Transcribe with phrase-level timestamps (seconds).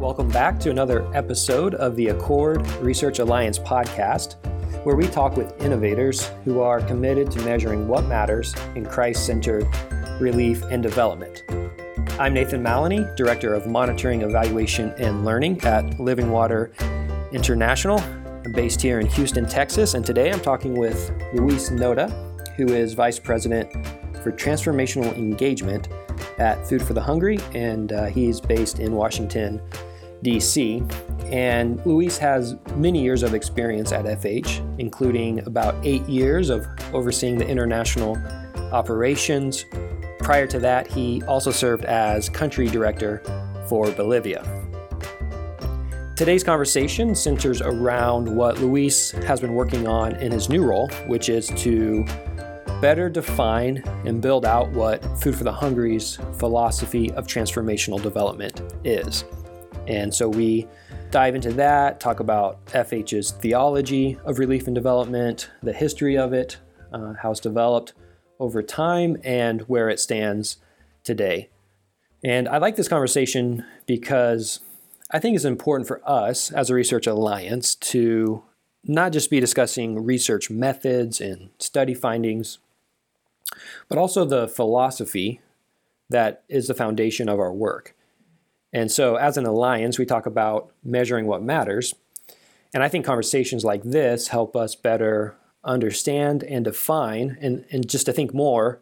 [0.00, 4.36] Welcome back to another episode of the Accord Research Alliance podcast,
[4.82, 9.68] where we talk with innovators who are committed to measuring what matters in Christ centered
[10.18, 11.44] relief and development.
[12.18, 16.72] I'm Nathan Maloney, Director of Monitoring, Evaluation, and Learning at Living Water
[17.30, 18.00] International.
[18.00, 22.10] I'm based here in Houston, Texas, and today I'm talking with Luis Noda,
[22.56, 23.70] who is Vice President
[24.22, 25.90] for Transformational Engagement
[26.38, 29.60] at Food for the Hungry, and uh, he's based in Washington,
[30.22, 30.82] D.C.
[31.26, 37.38] And Luis has many years of experience at FH, including about eight years of overseeing
[37.38, 38.16] the international
[38.72, 39.64] operations.
[40.18, 43.22] Prior to that, he also served as country director
[43.68, 44.44] for Bolivia.
[46.16, 51.30] Today's conversation centers around what Luis has been working on in his new role, which
[51.30, 52.04] is to
[52.82, 59.24] better define and build out what Food for the Hungry's philosophy of transformational development is.
[59.86, 60.68] And so we
[61.10, 66.58] dive into that, talk about FH's theology of relief and development, the history of it,
[66.92, 67.94] uh, how it's developed
[68.38, 70.58] over time, and where it stands
[71.02, 71.48] today.
[72.22, 74.60] And I like this conversation because
[75.10, 78.42] I think it's important for us as a research alliance to
[78.84, 82.58] not just be discussing research methods and study findings,
[83.88, 85.40] but also the philosophy
[86.08, 87.94] that is the foundation of our work.
[88.72, 91.94] And so, as an alliance, we talk about measuring what matters.
[92.72, 98.06] And I think conversations like this help us better understand and define and, and just
[98.06, 98.80] to think more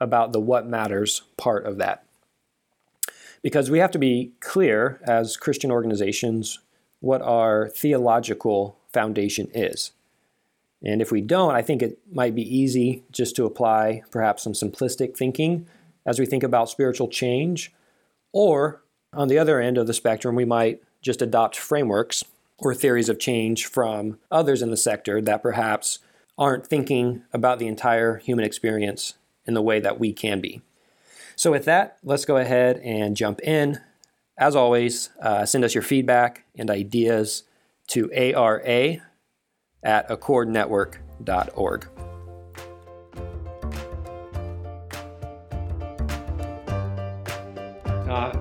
[0.00, 2.04] about the what matters part of that.
[3.42, 6.60] Because we have to be clear as Christian organizations
[7.00, 9.92] what our theological foundation is.
[10.82, 14.52] And if we don't, I think it might be easy just to apply perhaps some
[14.52, 15.66] simplistic thinking
[16.06, 17.72] as we think about spiritual change.
[18.32, 18.82] Or
[19.14, 22.24] on the other end of the spectrum, we might just adopt frameworks
[22.58, 25.98] or theories of change from others in the sector that perhaps
[26.38, 29.14] aren't thinking about the entire human experience
[29.46, 30.62] in the way that we can be.
[31.36, 33.80] So, with that, let's go ahead and jump in.
[34.38, 37.44] As always, uh, send us your feedback and ideas
[37.88, 38.98] to ARA
[39.82, 42.13] at accordnetwork.org.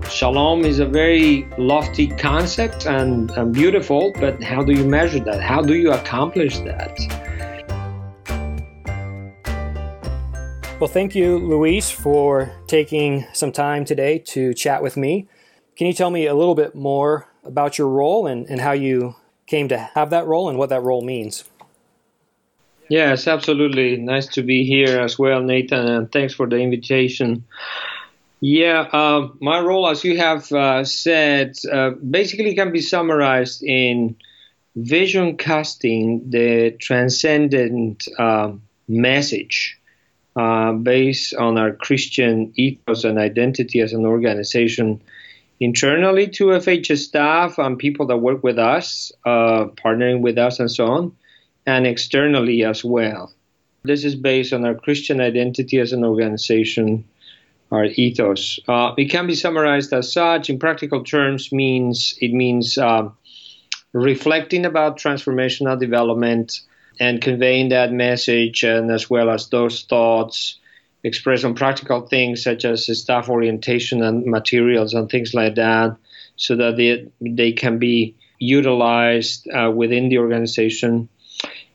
[0.10, 5.42] shalom is a very lofty concept and, and beautiful, but how do you measure that?
[5.42, 6.98] How do you accomplish that?
[10.80, 15.28] Well, thank you, Luis, for taking some time today to chat with me.
[15.76, 19.16] Can you tell me a little bit more about your role and, and how you
[19.48, 21.44] came to have that role and what that role means.
[22.90, 23.98] Yes, absolutely.
[23.98, 27.46] Nice to be here as well, Nathan, and thanks for the invitation.
[28.46, 34.18] Yeah, uh, my role, as you have uh, said, uh, basically can be summarized in
[34.76, 39.80] vision casting the transcendent um, message
[40.36, 45.02] uh, based on our Christian ethos and identity as an organization
[45.62, 50.70] internally to FH's staff and people that work with us, uh, partnering with us, and
[50.70, 51.16] so on,
[51.66, 53.32] and externally as well.
[53.84, 57.06] This is based on our Christian identity as an organization,
[57.74, 58.60] our ethos.
[58.68, 60.50] Uh, it can be summarized as such.
[60.50, 63.10] In practical terms, means it means uh,
[63.94, 66.62] reflecting about transformational development
[67.00, 70.60] and conveying that message, and as well as those thoughts
[71.04, 75.98] expressed on practical things such as staff orientation and materials and things like that,
[76.36, 81.10] so that they, they can be utilized uh, within the organization.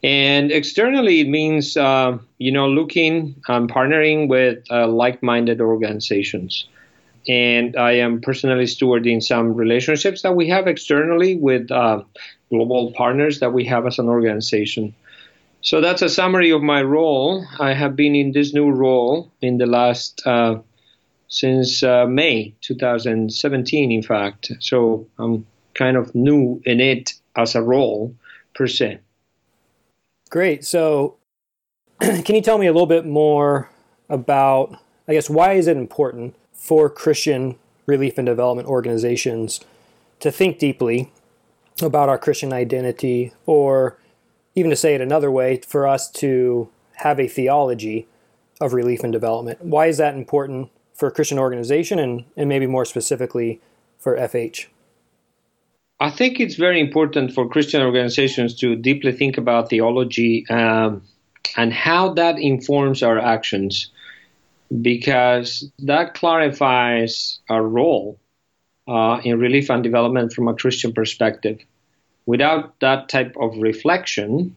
[0.03, 6.69] And externally, it means uh, you know looking and partnering with uh, like-minded organizations.
[7.27, 12.03] And I am personally stewarding some relationships that we have externally with uh,
[12.49, 14.95] global partners that we have as an organization.
[15.61, 17.45] So that's a summary of my role.
[17.59, 20.59] I have been in this new role in the last uh,
[21.29, 24.53] since uh, May 2017, in fact.
[24.61, 25.45] So I'm
[25.75, 28.15] kind of new in it as a role
[28.55, 29.01] per se.
[30.31, 30.65] Great.
[30.65, 31.17] So,
[32.01, 33.71] can you tell me a little bit more
[34.09, 39.61] about, I guess, why is it important for Christian relief and development organizations
[40.21, 41.11] to think deeply
[41.81, 43.97] about our Christian identity or
[44.55, 48.09] even to say it another way, for us to have a theology
[48.61, 49.63] of relief and development.
[49.63, 53.61] Why is that important for a Christian organization and, and maybe more specifically
[53.99, 54.67] for FH?
[56.01, 61.03] I think it's very important for Christian organizations to deeply think about theology um,
[61.57, 63.91] and how that informs our actions
[64.81, 68.21] because that clarifies our role
[68.87, 71.59] uh, in relief and development from a Christian perspective.
[72.27, 74.55] Without that type of reflection,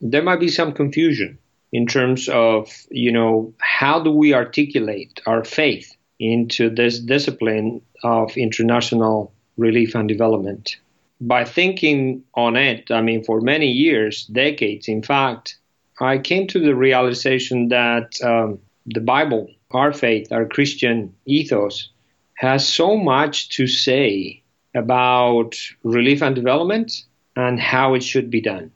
[0.00, 1.38] there might be some confusion
[1.72, 8.36] in terms of, you know, how do we articulate our faith into this discipline of
[8.36, 10.76] international relief and development?
[11.20, 15.56] By thinking on it, I mean, for many years, decades, in fact,
[16.00, 21.88] I came to the realization that um, the Bible, our faith, our Christian ethos,
[22.34, 24.42] has so much to say
[24.74, 25.54] about
[25.84, 27.04] relief and development
[27.36, 28.72] and how it should be done.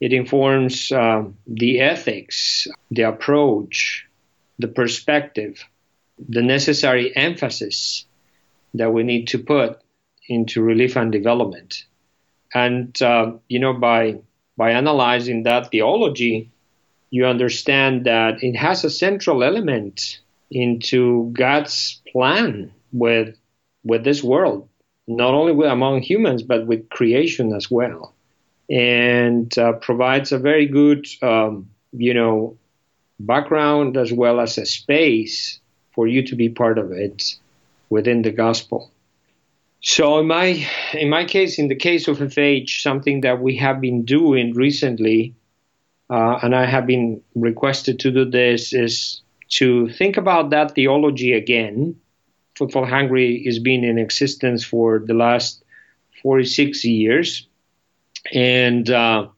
[0.00, 4.06] It informs uh, the ethics, the approach,
[4.58, 5.64] the perspective,
[6.28, 8.04] the necessary emphasis
[8.74, 9.80] that we need to put
[10.28, 11.84] into relief and development.
[12.54, 14.18] And, uh, you know, by,
[14.56, 16.50] by analyzing that theology,
[17.10, 20.20] you understand that it has a central element
[20.50, 23.36] into God's plan with
[23.84, 24.68] with this world,
[25.08, 28.14] not only with, among humans but with creation as well,
[28.70, 32.56] and uh, provides a very good, um, you know,
[33.18, 35.58] background as well as a space
[35.94, 37.36] for you to be part of it
[37.92, 38.90] within the gospel.
[39.82, 43.80] So in my in my case, in the case of FH, something that we have
[43.80, 45.34] been doing recently,
[46.08, 49.22] uh, and I have been requested to do this, is
[49.58, 51.96] to think about that theology again.
[52.56, 55.64] Food for the Hungry has been in existence for the last
[56.22, 57.48] 46 years.
[58.32, 59.28] And uh,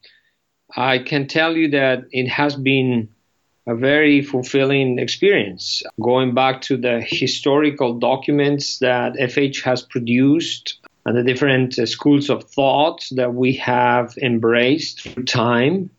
[0.77, 3.09] I can tell you that it has been
[3.66, 5.82] a very fulfilling experience.
[6.00, 12.31] Going back to the historical documents that FH has produced and the different uh, schools
[12.31, 15.90] of thought that we have embraced through time,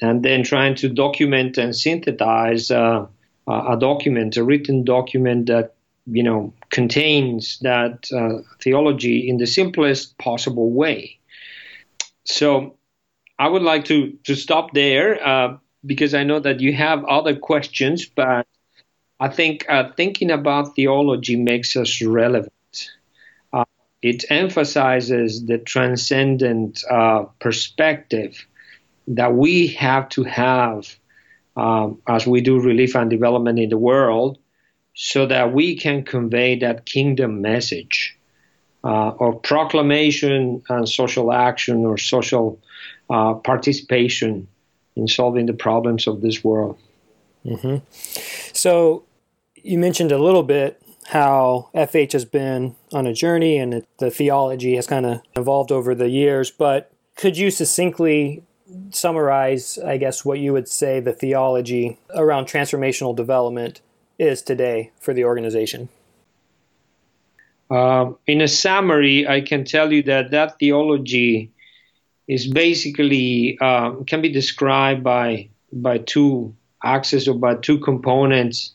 [0.00, 3.06] and then trying to document and synthesize uh,
[3.46, 5.74] a document, a written document that
[6.06, 11.18] you know contains that uh, theology in the simplest possible way.
[12.24, 12.76] So
[13.38, 17.36] I would like to to stop there uh, because I know that you have other
[17.36, 18.46] questions, but
[19.20, 22.90] I think uh, thinking about theology makes us relevant.
[23.52, 23.64] Uh,
[24.02, 28.46] it emphasizes the transcendent uh, perspective
[29.08, 30.96] that we have to have
[31.56, 34.38] um, as we do relief and development in the world,
[34.94, 38.18] so that we can convey that kingdom message
[38.82, 42.60] uh, of proclamation and social action or social
[43.10, 44.48] uh, participation
[44.96, 46.78] in solving the problems of this world.
[47.44, 47.84] Mm-hmm.
[48.52, 49.04] So,
[49.56, 54.10] you mentioned a little bit how FH has been on a journey and it, the
[54.10, 58.42] theology has kind of evolved over the years, but could you succinctly
[58.90, 63.80] summarize, I guess, what you would say the theology around transformational development
[64.18, 65.88] is today for the organization?
[67.70, 71.50] Uh, in a summary, I can tell you that that theology
[72.26, 78.72] is basically um, can be described by by two axes or by two components.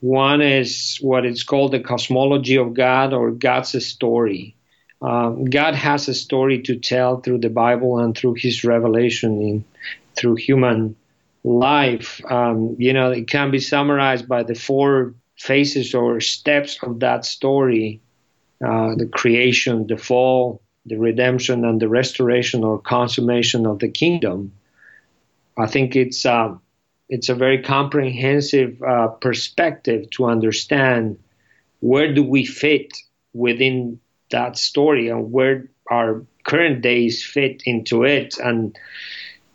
[0.00, 4.54] One is what is called the cosmology of God or God's story.
[5.00, 9.64] Um, God has a story to tell through the Bible and through His revelation in
[10.16, 10.96] through human
[11.44, 12.20] life.
[12.30, 17.24] Um, you know, it can be summarized by the four phases or steps of that
[17.24, 18.00] story:
[18.64, 24.52] uh, the creation, the fall, the redemption, and the restoration or consummation of the kingdom.
[25.56, 26.54] I think it's uh,
[27.08, 31.18] it's a very comprehensive uh, perspective to understand
[31.80, 32.92] where do we fit
[33.32, 38.76] within that story and where our current days fit into it and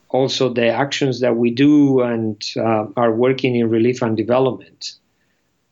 [0.10, 4.94] also the actions that we do and uh, are working in relief and development.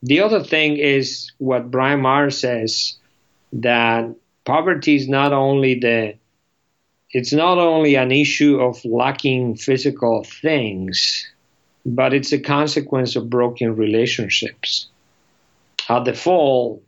[0.03, 2.98] The other thing is what Bryant Myers says
[3.53, 4.15] that
[4.51, 6.13] poverty is not only the
[7.17, 10.98] it's not only an issue of lacking physical things,
[11.86, 14.88] but it's a consequence of broken relationships.
[15.88, 16.84] At the fall,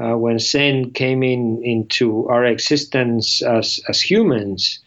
[0.00, 4.78] uh, when sin came in into our existence as, as humans,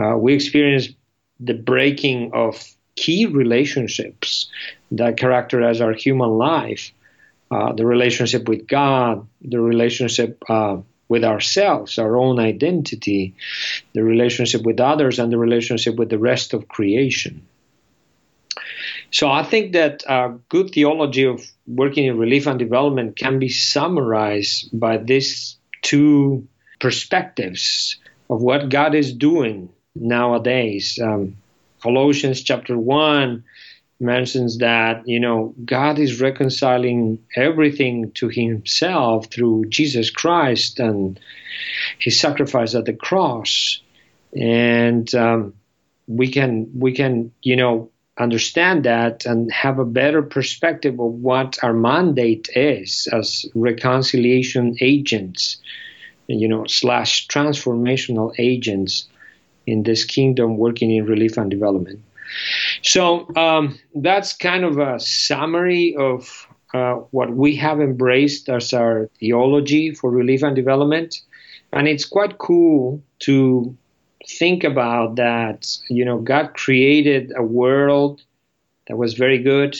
[0.00, 0.92] uh, we experienced
[1.40, 2.52] the breaking of
[2.96, 4.50] key relationships
[4.90, 6.92] that characterize our human life
[7.50, 10.78] uh, the relationship with God, the relationship uh,
[11.08, 13.34] with ourselves, our own identity,
[13.92, 17.46] the relationship with others, and the relationship with the rest of creation.
[19.10, 23.48] So I think that uh, good theology of working in relief and development can be
[23.48, 26.46] summarized by these two
[26.80, 27.98] perspectives
[28.28, 30.98] of what God is doing nowadays.
[31.02, 31.36] Um,
[31.82, 33.44] Colossians chapter 1
[33.98, 41.18] mentions that you know God is reconciling everything to Himself through Jesus Christ and
[41.98, 43.80] His sacrifice at the cross,
[44.34, 45.54] and um,
[46.06, 51.58] we can we can you know understand that and have a better perspective of what
[51.62, 55.58] our mandate is as reconciliation agents,
[56.26, 59.06] you know, slash transformational agents
[59.66, 62.00] in this kingdom working in relief and development.
[62.82, 69.08] So um, that's kind of a summary of uh, what we have embraced as our
[69.18, 71.22] theology for relief and development.
[71.72, 73.76] And it's quite cool to
[74.28, 78.22] think about that, you know, God created a world
[78.88, 79.76] that was very good,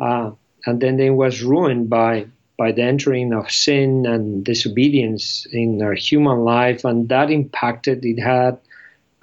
[0.00, 0.30] uh,
[0.66, 2.26] and then it was ruined by
[2.58, 8.04] by the entering of sin and disobedience in our human life, and that impacted.
[8.04, 8.58] It had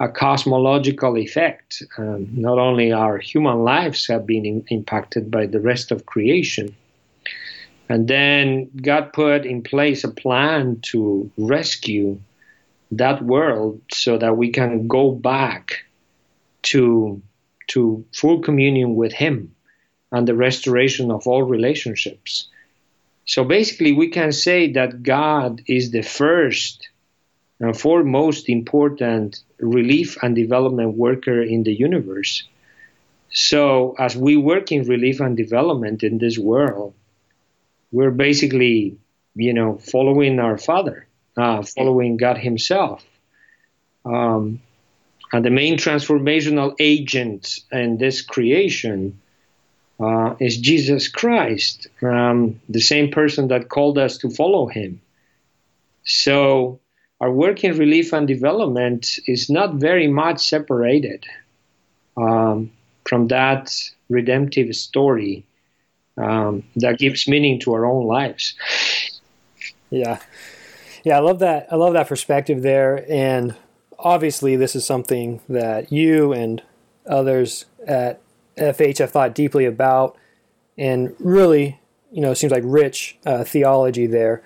[0.00, 1.82] a cosmological effect.
[1.98, 6.74] Um, not only our human lives have been in, impacted by the rest of creation.
[7.88, 12.18] And then God put in place a plan to rescue
[12.92, 15.84] that world so that we can go back
[16.62, 17.22] to
[17.68, 19.54] to full communion with him
[20.10, 22.48] and the restoration of all relationships
[23.26, 26.88] so basically we can say that god is the first
[27.60, 32.44] and foremost important relief and development worker in the universe
[33.32, 36.94] so as we work in relief and development in this world
[37.92, 38.96] we're basically
[39.34, 43.04] you know following our father uh, following God Himself.
[44.04, 44.60] Um,
[45.32, 49.20] and the main transformational agent in this creation
[50.00, 55.00] uh, is Jesus Christ, um, the same person that called us to follow Him.
[56.04, 56.80] So,
[57.20, 61.26] our work in relief and development is not very much separated
[62.16, 62.70] um,
[63.04, 63.72] from that
[64.08, 65.44] redemptive story
[66.16, 68.54] um, that gives meaning to our own lives.
[69.90, 70.20] Yeah.
[71.04, 71.66] Yeah, I love that.
[71.70, 73.04] I love that perspective there.
[73.10, 73.54] And
[73.98, 76.62] obviously, this is something that you and
[77.06, 78.20] others at
[78.56, 80.16] FH have thought deeply about,
[80.76, 81.80] and really,
[82.12, 84.42] you know, seems like rich uh, theology there.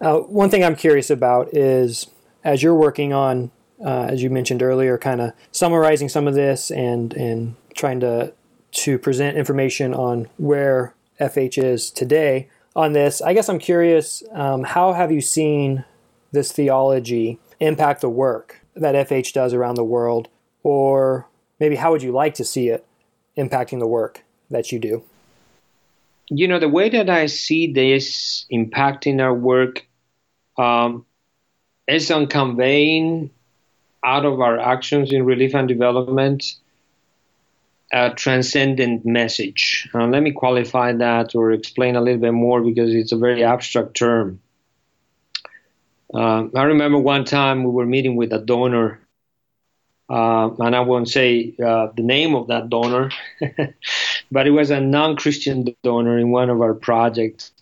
[0.00, 2.08] Uh, one thing I'm curious about is
[2.44, 3.50] as you're working on,
[3.84, 8.32] uh, as you mentioned earlier, kind of summarizing some of this and and trying to
[8.72, 13.22] to present information on where FH is today on this.
[13.22, 15.84] I guess I'm curious um, how have you seen
[16.32, 20.28] this theology impact the work that FH does around the world?
[20.62, 21.26] Or
[21.58, 22.84] maybe how would you like to see it
[23.36, 25.04] impacting the work that you do?
[26.28, 29.85] You know, the way that I see this impacting our work
[30.58, 31.04] um,
[31.86, 33.30] is on conveying
[34.04, 36.56] out of our actions in relief and development
[37.92, 39.88] a transcendent message.
[39.94, 43.44] Uh, let me qualify that or explain a little bit more because it's a very
[43.44, 44.40] abstract term.
[46.12, 49.00] Uh, I remember one time we were meeting with a donor,
[50.08, 53.10] uh, and I won't say uh, the name of that donor,
[54.30, 57.52] but it was a non-Christian donor in one of our projects.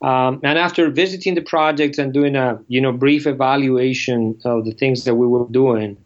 [0.00, 4.72] Um, and after visiting the project and doing a you know brief evaluation of the
[4.72, 5.96] things that we were doing,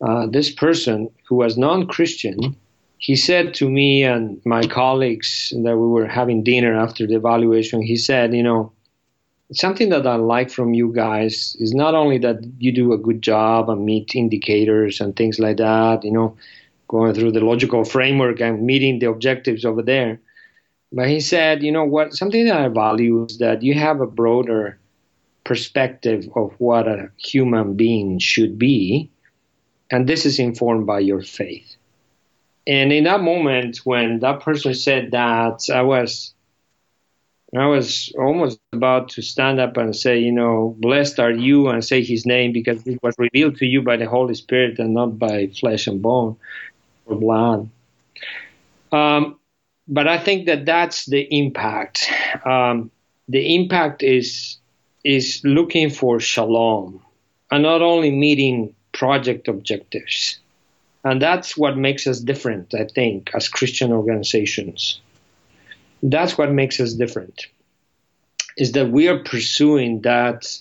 [0.00, 2.56] uh, this person who was non-Christian
[3.02, 7.82] he said to me and my colleagues that we were having dinner after the evaluation,
[7.82, 8.70] he said, you know,
[9.52, 13.20] something that I like from you guys is not only that you do a good
[13.20, 16.36] job and meet indicators and things like that, you know,
[16.86, 20.20] going through the logical framework and meeting the objectives over there.
[20.92, 24.06] But he said, you know what, something that I value is that you have a
[24.06, 24.78] broader
[25.44, 29.10] perspective of what a human being should be,
[29.90, 31.76] and this is informed by your faith.
[32.66, 36.32] And in that moment, when that person said that, I was,
[37.56, 41.84] I was almost about to stand up and say, you know, blessed are you, and
[41.84, 45.18] say His name because it was revealed to you by the Holy Spirit and not
[45.18, 46.36] by flesh and bone
[47.06, 47.68] or blood.
[48.92, 49.38] Um,
[49.88, 52.10] but I think that that's the impact.
[52.44, 52.90] Um,
[53.28, 54.58] the impact is
[55.04, 57.02] is looking for shalom,
[57.50, 60.38] and not only meeting project objectives.
[61.04, 65.00] And that's what makes us different, I think, as Christian organizations.
[66.02, 67.46] That's what makes us different,
[68.56, 70.56] is that we are pursuing that,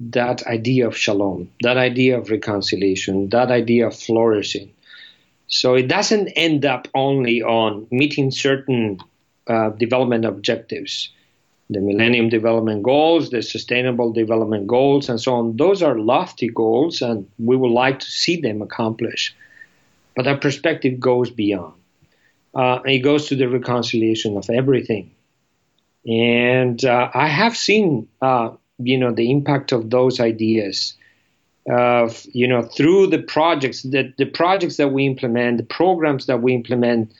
[0.00, 4.72] that idea of shalom, that idea of reconciliation, that idea of flourishing.
[5.48, 8.98] So it doesn't end up only on meeting certain
[9.46, 11.10] uh, development objectives
[11.68, 15.56] the Millennium Development Goals, the Sustainable Development Goals, and so on.
[15.56, 19.34] Those are lofty goals, and we would like to see them accomplished.
[20.14, 21.74] But our perspective goes beyond.
[22.56, 25.10] uh, it goes to the reconciliation of everything.
[26.06, 30.94] And uh, I have seen, uh, you know, the impact of those ideas
[31.68, 36.40] of you know through the projects that the projects that we implement the programs that
[36.40, 37.12] we implement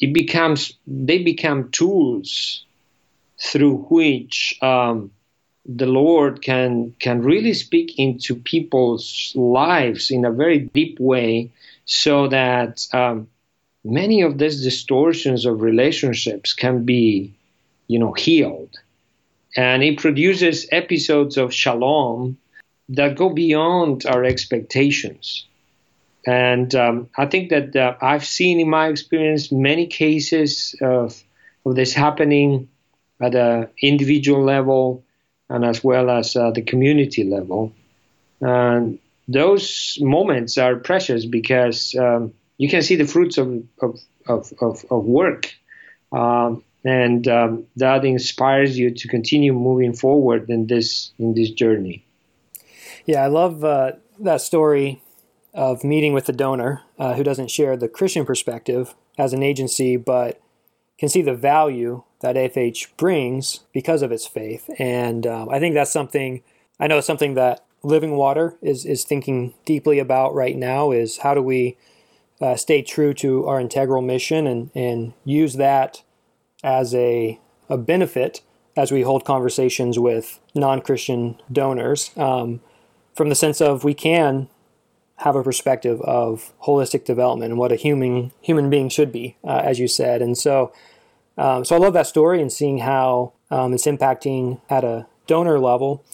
[0.00, 2.64] it becomes they become tools
[3.40, 5.10] through which um,
[5.64, 11.50] the lord can can really speak into people's lives in a very deep way
[11.84, 13.28] so that um,
[13.84, 17.32] many of these distortions of relationships can be
[17.86, 18.76] you know healed.
[19.56, 22.36] And it produces episodes of shalom
[22.90, 25.46] that go beyond our expectations.
[26.26, 31.22] And um, I think that uh, I've seen in my experience many cases of,
[31.64, 32.68] of this happening
[33.20, 35.04] at an individual level
[35.48, 37.72] and as well as uh, the community level.
[38.40, 44.52] And those moments are precious because um, you can see the fruits of, of, of,
[44.60, 45.54] of, of work.
[46.12, 52.05] Um, and um, that inspires you to continue moving forward in this in this journey.
[53.06, 55.00] Yeah, I love uh, that story
[55.54, 59.96] of meeting with the donor uh, who doesn't share the Christian perspective as an agency,
[59.96, 60.40] but
[60.98, 64.68] can see the value that FH brings because of its faith.
[64.78, 66.42] And um, I think that's something
[66.80, 70.90] I know something that Living Water is is thinking deeply about right now.
[70.90, 71.76] Is how do we
[72.40, 76.02] uh, stay true to our integral mission and and use that
[76.64, 78.42] as a a benefit
[78.76, 82.10] as we hold conversations with non Christian donors.
[82.16, 82.60] Um,
[83.16, 84.48] from the sense of we can
[85.16, 89.62] have a perspective of holistic development and what a human human being should be, uh,
[89.64, 90.20] as you said.
[90.20, 90.72] And so,
[91.38, 95.58] um, so I love that story and seeing how um, it's impacting at a donor
[95.58, 96.04] level.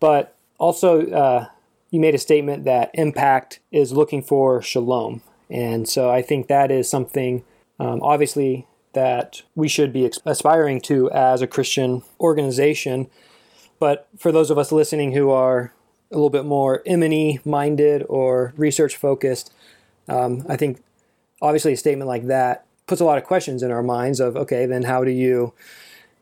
[0.00, 1.46] But also, uh,
[1.90, 6.70] you made a statement that impact is looking for shalom, and so I think that
[6.70, 7.44] is something,
[7.78, 13.10] um, obviously, that we should be aspiring to as a Christian organization.
[13.78, 15.72] But for those of us listening who are
[16.10, 19.52] a little bit more M&E minded or research focused,
[20.08, 20.82] um, I think
[21.40, 24.66] obviously a statement like that puts a lot of questions in our minds of okay,
[24.66, 25.52] then how do you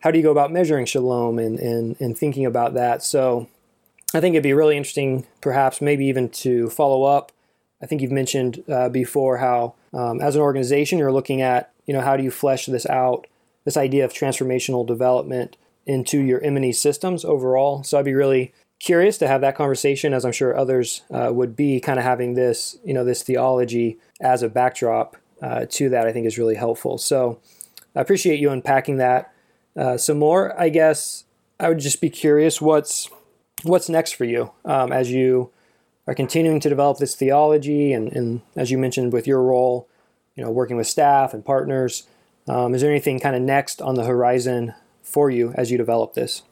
[0.01, 3.03] how do you go about measuring shalom and, and, and thinking about that?
[3.03, 3.49] So
[4.15, 7.33] I think it'd be really interesting, perhaps maybe even to follow up.
[7.83, 11.95] I think you've mentioned uh, before how, um, as an organization, you're looking at, you
[11.95, 13.27] know, how do you flesh this out,
[13.65, 17.83] this idea of transformational development into your M&E systems overall.
[17.83, 21.57] So I'd be really curious to have that conversation, as I'm sure others uh, would
[21.57, 26.07] be, kind of having this, you know, this theology as a backdrop uh, to that.
[26.07, 26.99] I think is really helpful.
[26.99, 27.41] So
[27.95, 29.33] I appreciate you unpacking that
[29.77, 30.59] uh, some more.
[30.61, 31.25] I guess
[31.59, 33.09] I would just be curious what's
[33.65, 35.51] what's next for you um, as you
[36.07, 39.87] are continuing to develop this theology, and, and, as you mentioned with your role,
[40.35, 42.07] you know, working with staff and partners.
[42.49, 46.15] Um, is there anything kind of next on the horizon for you as you develop
[46.15, 46.43] this?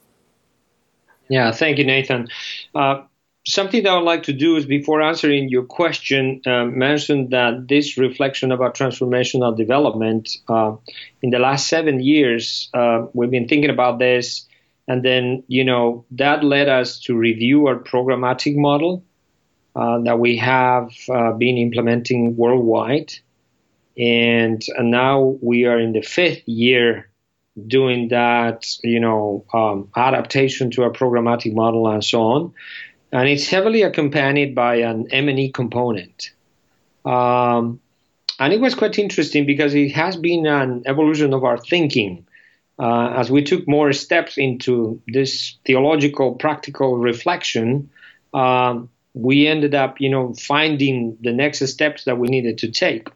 [1.28, 2.28] Yeah, thank you, Nathan.
[2.74, 3.02] Uh,
[3.46, 7.66] something that I would like to do is before answering your question, uh, mention that
[7.68, 10.76] this reflection about transformational development uh,
[11.22, 14.46] in the last seven years, uh, we've been thinking about this,
[14.88, 19.04] and then you know that led us to review our programmatic model
[19.74, 23.12] uh, that we have uh, been implementing worldwide,
[23.98, 27.08] and, and now we are in the fifth year
[27.66, 32.54] doing that, you know, um, adaptation to a programmatic model and so on.
[33.12, 36.32] And it's heavily accompanied by an M&E component.
[37.04, 37.80] Um,
[38.38, 42.26] and it was quite interesting because it has been an evolution of our thinking.
[42.78, 47.88] Uh, as we took more steps into this theological, practical reflection,
[48.34, 53.08] um, we ended up, you know, finding the next steps that we needed to take.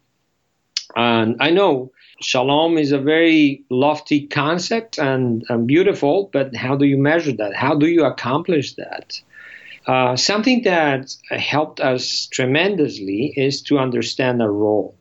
[0.97, 6.85] And I know shalom is a very lofty concept and, and, beautiful, but how do
[6.85, 7.55] you measure that?
[7.55, 9.21] How do you accomplish that?
[9.87, 14.95] Uh, something that helped us tremendously is to understand our role.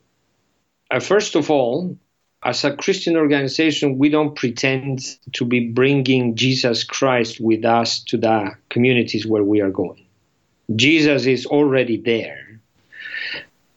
[0.89, 1.97] Uh, first of all,
[2.43, 8.17] as a Christian organization, we don't pretend to be bringing Jesus Christ with us to
[8.17, 10.05] the communities where we are going.
[10.75, 12.61] Jesus is already there.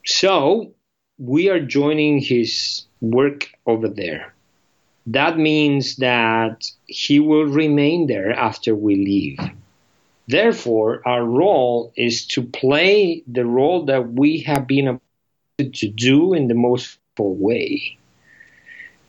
[0.06, 0.74] So
[1.18, 4.32] we are joining his work over there.
[5.06, 9.38] That means that he will remain there after we leave.
[10.28, 15.00] Therefore, our role is to play the role that we have been
[15.58, 17.98] to do in the most full way.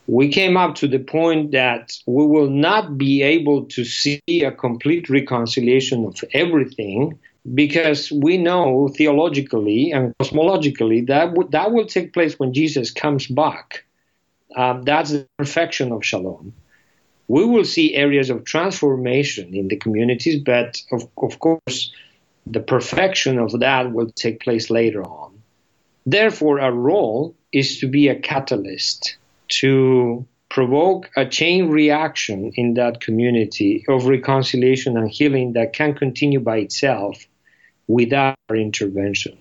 [0.07, 4.51] We came up to the point that we will not be able to see a
[4.51, 7.19] complete reconciliation of everything
[7.51, 13.27] because we know theologically and cosmologically that w- that will take place when Jesus comes
[13.27, 13.83] back.
[14.55, 16.53] um, that's the perfection of shalom.
[17.27, 21.91] We will see areas of transformation in the communities, but of, of course,
[22.45, 25.41] the perfection of that will take place later on.
[26.05, 29.17] Therefore, our role is to be a catalyst
[29.61, 36.39] to provoke a chain reaction in that community of reconciliation and healing that can continue
[36.39, 37.25] by itself
[37.87, 39.37] without our intervention.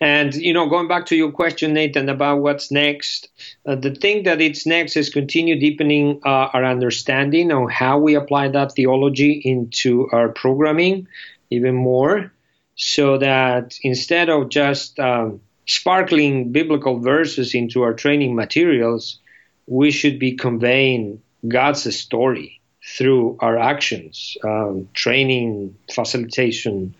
[0.00, 3.28] And you know, going back to your question, Nathan, about what's next,
[3.66, 8.14] uh, the thing that it's next is continue deepening uh, our understanding on how we
[8.14, 11.08] apply that theology into our programming
[11.50, 12.32] even more,
[12.76, 19.18] so that instead of just um, sparkling biblical verses into our training materials,
[19.66, 22.60] we should be conveying God's story
[22.96, 26.94] through our actions, um, training, facilitation,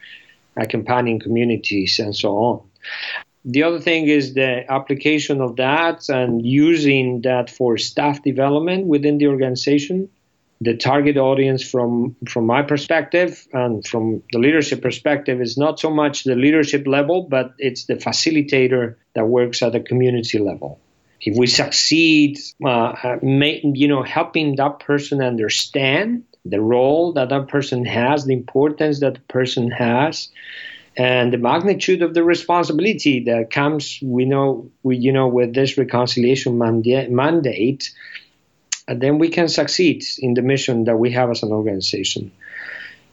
[0.58, 2.60] accompanying communities, and so on.
[3.44, 9.18] The other thing is the application of that and using that for staff development within
[9.18, 10.08] the organization.
[10.60, 15.88] The target audience, from from my perspective and from the leadership perspective, is not so
[15.88, 20.80] much the leadership level, but it's the facilitator that works at the community level
[21.20, 27.48] if we succeed, uh, uh you know, helping that person understand the role that that
[27.48, 30.28] person has, the importance that the person has,
[30.96, 35.78] and the magnitude of the responsibility that comes, we know, we, you know, with this
[35.78, 37.90] reconciliation manda- mandate,
[38.88, 42.32] and then we can succeed in the mission that we have as an organization.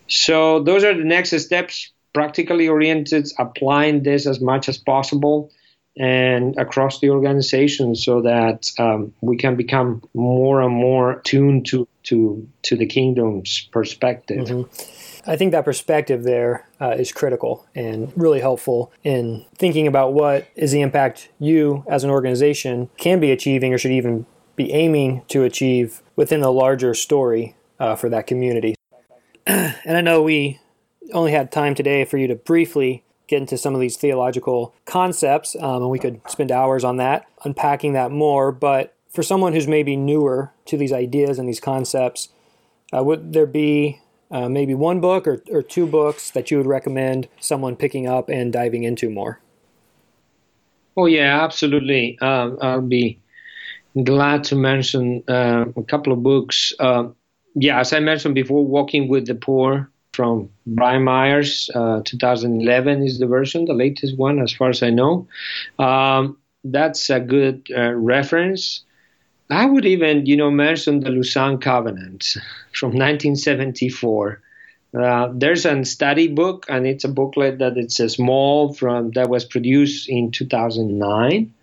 [0.07, 5.51] So those are the next steps, practically oriented, applying this as much as possible
[5.97, 11.87] and across the organization so that um, we can become more and more tuned to
[12.03, 14.47] to to the kingdom's perspective.
[14.47, 15.29] Mm-hmm.
[15.29, 20.47] I think that perspective there uh, is critical and really helpful in thinking about what
[20.55, 25.23] is the impact you as an organization can be achieving or should even be aiming
[25.29, 28.75] to achieve within the larger story uh, for that community.
[29.47, 30.59] and I know we
[31.11, 35.55] only had time today for you to briefly get into some of these theological concepts,
[35.55, 38.51] um, and we could spend hours on that, unpacking that more.
[38.51, 42.29] But for someone who's maybe newer to these ideas and these concepts,
[42.95, 46.67] uh, would there be uh, maybe one book or, or two books that you would
[46.67, 49.39] recommend someone picking up and diving into more?
[50.97, 52.17] Oh, yeah, absolutely.
[52.19, 53.19] Um, I'll be
[54.03, 56.73] glad to mention uh, a couple of books.
[56.79, 57.09] Uh,
[57.55, 61.69] yeah, as I mentioned before, Walking with the Poor from Bryant Myers.
[61.75, 65.27] Uh, 2011 is the version, the latest one, as far as I know.
[65.77, 68.83] Um, that's a good uh, reference.
[69.49, 72.25] I would even, you know, mention the Lausanne Covenant
[72.73, 74.41] from 1974.
[74.97, 79.29] Uh, there's a study book, and it's a booklet that it's a small from that
[79.29, 81.53] was produced in 2009.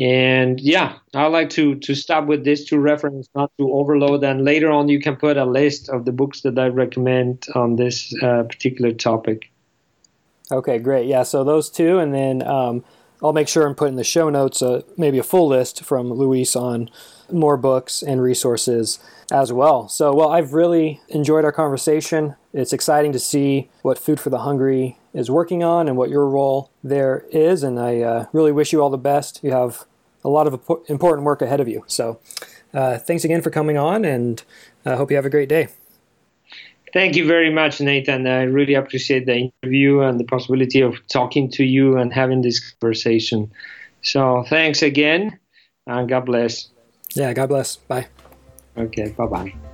[0.00, 4.24] And yeah, I like to to stop with this to reference, not to overload.
[4.24, 7.76] And later on, you can put a list of the books that I recommend on
[7.76, 9.50] this uh, particular topic.
[10.50, 11.06] Okay, great.
[11.06, 12.82] Yeah, so those two, and then um,
[13.22, 16.10] I'll make sure and put in the show notes uh, maybe a full list from
[16.10, 16.90] Luis on
[17.30, 18.98] more books and resources
[19.30, 19.88] as well.
[19.88, 22.34] So, well, I've really enjoyed our conversation.
[22.52, 26.26] It's exciting to see what Food for the Hungry is working on and what your
[26.26, 27.62] role there is.
[27.62, 29.40] And I uh, really wish you all the best.
[29.44, 29.84] You have
[30.24, 30.54] a lot of
[30.88, 31.84] important work ahead of you.
[31.86, 32.20] So,
[32.72, 34.42] uh, thanks again for coming on, and
[34.84, 35.68] I hope you have a great day.
[36.92, 38.26] Thank you very much, Nathan.
[38.26, 42.72] I really appreciate the interview and the possibility of talking to you and having this
[42.72, 43.52] conversation.
[44.02, 45.38] So, thanks again,
[45.86, 46.68] and God bless.
[47.14, 47.76] Yeah, God bless.
[47.76, 48.08] Bye.
[48.76, 49.69] Okay, bye bye.